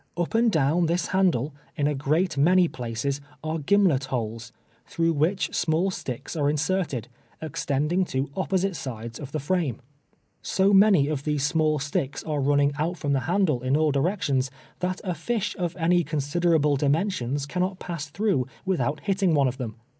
[0.17, 4.51] Up and down this handle, in a great many places, are gimlet holes,
[4.87, 7.07] through which small sticks are inserted,
[7.39, 9.79] extending to opposite sides of the frame.
[10.41, 14.23] So many of these small sticks are running out from the handle in all direc
[14.23, 19.47] tions, tliat a ii^li of any considerable dimensions can not pass through without hitting one
[19.47, 19.75] of them.